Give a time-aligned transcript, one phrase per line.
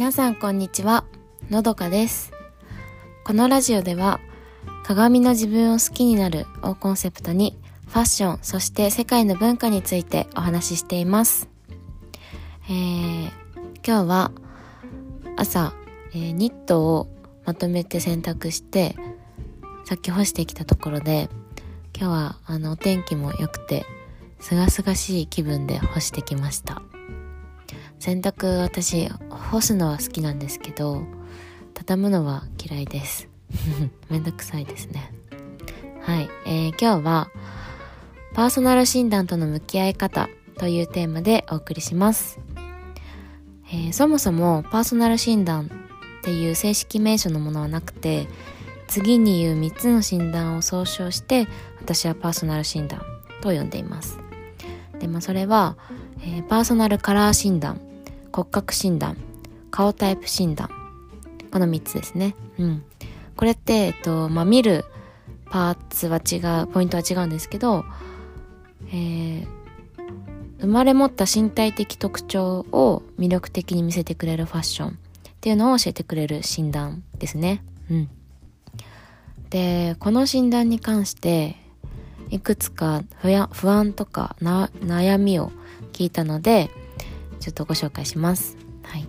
[0.00, 1.04] 皆さんこんにちは。
[1.50, 2.32] のどかです。
[3.22, 4.18] このラジオでは
[4.82, 7.54] 鏡の自分を好きになるをコンセプトに
[7.86, 11.50] ファッションそして世界の文化についてお話ししています。
[12.70, 13.30] えー、
[13.86, 14.32] 今日は
[15.36, 15.74] 朝、
[16.14, 17.06] えー、ニットを
[17.44, 18.96] まとめて洗濯して
[19.84, 21.28] さっき干してきたところで
[21.94, 23.84] 今日はあのお天気も良くて
[24.40, 26.80] すがすがしい気分で干してきました。
[28.00, 31.02] 洗濯私干すのは好きなんですけど
[31.74, 33.28] 畳むのは嫌いです。
[34.08, 35.12] めんどくさいですね。
[36.00, 37.28] はい、えー、今日は
[38.32, 42.40] パーソナル診断との向き合い方というテーマでお送りします、
[43.70, 45.66] えー、そもそもパーソナル診断
[46.20, 48.28] っていう正式名称のものはなくて
[48.88, 51.48] 次に言う3つの診断を総称して
[51.82, 53.02] 私はパーソナル診断
[53.42, 54.18] と呼んでいます。
[54.98, 55.76] でまあそれは、
[56.22, 57.89] えー、パーソナルカラー診断
[58.32, 59.16] 骨格診断
[59.70, 60.70] 顔タイプ診断
[61.50, 62.36] この3つですね。
[62.58, 62.84] うん。
[63.36, 64.84] これって、えっとまあ、見る
[65.50, 67.84] パーツは違うポイントは違うんですけど、
[68.88, 69.46] えー、
[70.60, 74.92] 生まれ持った身体的特徴を魅力的に見せてくれるファッションっ
[75.40, 77.64] ていうのを教えてくれる診断ですね。
[77.90, 78.08] うん。
[79.50, 81.56] でこの診断に関して
[82.30, 83.02] いくつか
[83.50, 85.50] 不安とか悩みを
[85.92, 86.70] 聞いたので
[87.40, 88.56] ちょっとご紹介します。
[88.82, 89.08] はい。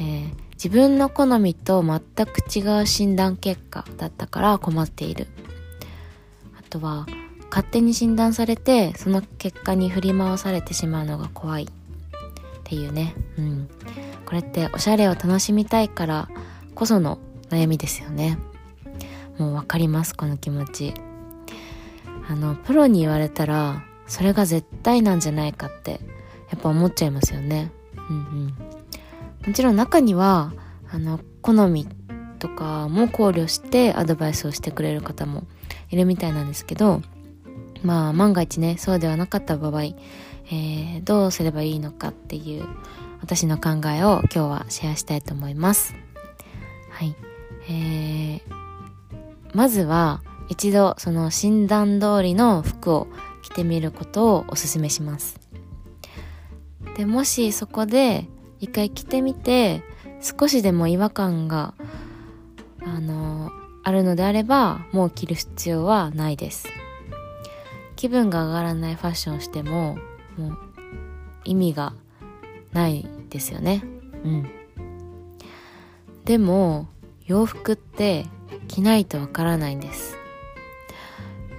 [0.00, 5.28] えー、自分の好みと全く違う診断結果だったから困っている。
[6.58, 7.06] あとは、
[7.50, 11.64] 勝手に診断されて、その結果に振り回されてしまうのが怖い。
[11.64, 11.68] っ
[12.64, 13.14] ていうね。
[13.38, 13.68] うん。
[14.24, 16.28] これっておしゃれを楽しみたいから
[16.74, 18.38] こその悩みですよね。
[19.38, 20.94] もうわかります、この気持ち。
[22.28, 26.00] あの、プロに言われたら、それが絶対なんじゃないかって
[26.50, 27.72] やっぱ思っちゃいますよね。
[28.08, 28.46] うんうん。
[29.46, 30.52] もちろん中には、
[30.90, 31.86] あの、好み
[32.38, 35.44] とかも考慮してアドバイスをしてくれる方も
[35.90, 37.02] いるみたいなんですけど、
[37.82, 42.64] まあ万が一ね、そうではなかった場合、えー、どうすればいいのかっていう
[43.20, 45.94] 私の考えを今日はシェアしたいと思います。
[46.90, 47.14] はい。
[47.68, 48.40] えー、
[49.54, 53.08] まずは一度その診断通りの服を
[53.42, 55.40] 着てみることをお勧めします。
[56.96, 58.26] でもしそこで
[58.58, 59.82] 一回着てみて
[60.20, 61.74] 少しでも違和感が
[62.82, 63.50] あの
[63.82, 66.68] あるのであればもう着る必要はないです。
[67.96, 69.98] 気分が上がらないファッションをしても
[70.36, 70.58] もう
[71.44, 71.92] 意味が
[72.72, 73.82] ないですよね。
[74.24, 74.50] うん。
[76.24, 76.88] でも
[77.26, 78.26] 洋服って
[78.68, 80.16] 着ないとわからないんです。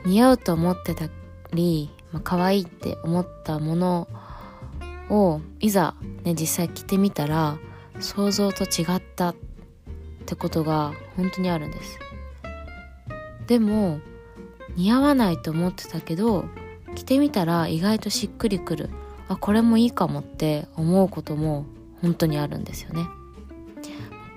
[0.05, 1.09] 似合うと思ってた
[1.53, 4.07] り、まあ、可愛いって思ったもの
[5.09, 7.57] をいざね実際着てみたら
[7.99, 9.35] 想像と違ったっ
[10.25, 11.99] てことが本当にあるんです。
[13.47, 13.99] でも
[14.75, 16.45] 似合わないと思ってたけど
[16.95, 18.89] 着てみたら意外としっくりくる。
[19.29, 21.65] あこれもいいかもって思うことも
[22.01, 23.07] 本当にあるんですよね。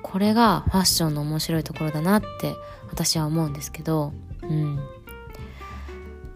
[0.03, 2.56] これがファッションの面白いところだなって
[2.88, 4.12] 私は思うんですけど。
[4.42, 4.80] うん。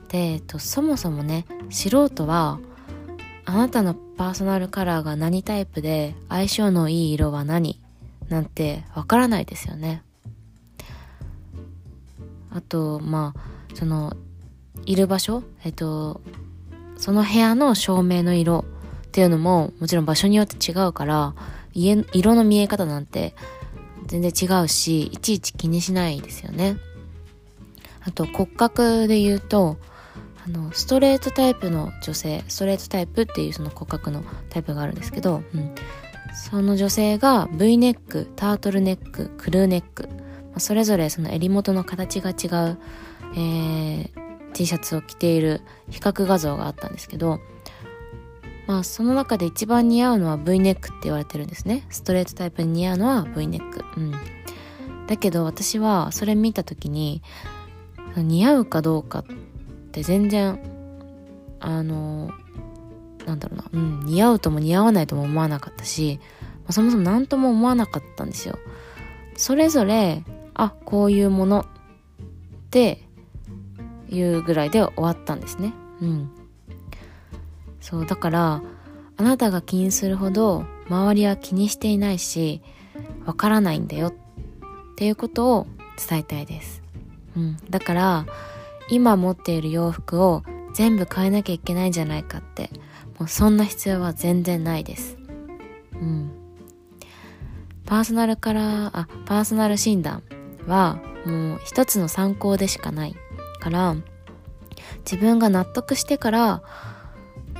[0.09, 2.61] で、えっと、そもそもね素人は
[3.47, 7.81] あなたのパーソナルカラーが何タイプで相性のいい色は何
[8.28, 10.03] なんてわからないですよね。
[12.50, 14.16] あと、まあ、その、
[14.87, 15.43] いる場所？
[15.65, 16.21] えっと、
[16.97, 18.65] その部屋の照明の色
[19.06, 21.34] っていうのももちろん場所によって違うから
[21.72, 23.34] 家色の見え方なんて
[24.06, 26.76] 全然違うしいちいち気にしないですよね
[28.03, 29.78] あと骨格で言うと
[30.47, 35.75] あのストレートタイプの女性ストレートタイプっていうその骨格のタイプがあるんですけど、うん、
[36.34, 42.32] その女性が V ネックタートルネッククルーネック、まあ、それぞれその襟元の形が違
[42.72, 42.78] う、
[43.37, 47.41] えー、T シャツを着ている比較画像があったんですけど
[48.67, 51.85] まあその中で一番似合うのは V ネックって言われてるんですね。
[51.91, 53.85] ストレートタイプに似合うのは V ネック。
[53.99, 54.12] うん。
[55.06, 57.23] だけど私はそれ見た時に
[58.17, 59.25] 似合うかどうか
[59.94, 60.58] って全然
[61.61, 62.32] あの
[63.25, 68.58] なんだろうな、うん、似合うとも似合わないとも思わなかったし、まあ、そもそも何とも思わなかったんですよ。
[69.37, 71.67] それぞれあこういうものっ
[72.70, 73.05] て
[74.11, 75.73] いうぐらいで終わったんですね。
[76.02, 76.31] うん。
[77.81, 78.62] そうだから
[79.17, 82.62] あなたが気にするほど周りは気にしていないし
[83.26, 84.14] わからないんだよっ
[84.96, 85.67] ていうことを
[86.08, 86.82] 伝えたいです、
[87.37, 88.26] うん、だから
[88.88, 90.42] 今持っている洋服を
[90.75, 92.70] 全部変えなきゃいけないんじゃないかって
[93.19, 95.16] もうそんな必要は全然ないです
[95.94, 96.44] うん
[97.86, 100.22] パーソナルカラー、あ、パーソナル診断
[100.66, 103.16] はもう一つの参考でしかない
[103.60, 103.96] から、
[105.04, 106.62] 自分が納得してから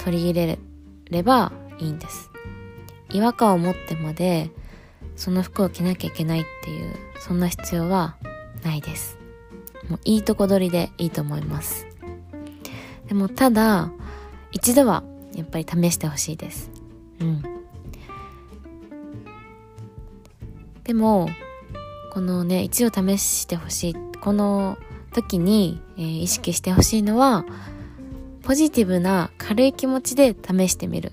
[0.03, 0.59] 取り入れ
[1.11, 2.31] ればいいんです。
[3.11, 4.51] 違和感を持ってまで
[5.15, 8.17] その服を着なきゃいけないっていうそんな必要は
[8.65, 9.19] ないです。
[9.89, 11.87] もういいとこ取りでいいと思います。
[13.09, 13.91] でもただ
[14.53, 15.03] 一度は
[15.35, 16.71] やっぱり試してほしいです。
[17.21, 17.43] うん。
[20.85, 21.29] でも
[22.13, 24.79] このね一度試してほしいこの
[25.13, 27.45] 時に、えー、意識してほしいのは
[28.43, 31.13] ポジティブな軽い気持ちで試してみる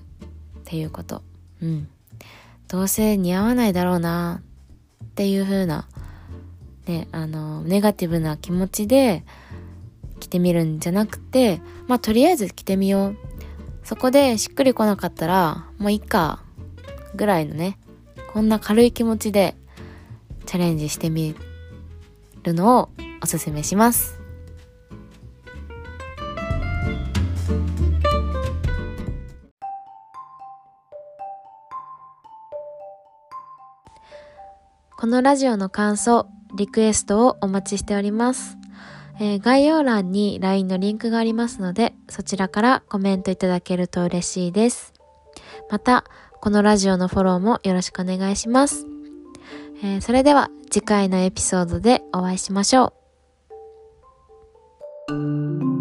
[0.64, 1.22] ていうこと。
[1.62, 1.88] うん。
[2.68, 4.42] どうせ似合わないだろうな
[5.04, 5.88] っていう風な、
[6.86, 9.24] ね、あの、ネガティブな気持ちで
[10.20, 13.16] 着てみるんじゃなくて、まあとりあえず着てみよう。
[13.84, 16.42] そこでしっくりこなかったら、もういいか、
[17.14, 17.78] ぐらいのね、
[18.32, 19.54] こんな軽い気持ちで
[20.46, 21.34] チャレンジしてみ
[22.42, 22.88] るのを
[23.22, 24.18] おすすめします。
[34.96, 38.56] このラジオの感想、リクエストをお待ちしております。
[39.20, 44.92] えー、概要欄に LINE のリンクがありますので、そちらからコメントいただけると嬉しいです。
[45.70, 46.04] また、
[46.40, 48.86] このラジオのフォローもよろしくお願いします。
[49.82, 52.94] えー、それでは次回のエピソードでお会いしましょ
[55.08, 55.71] う。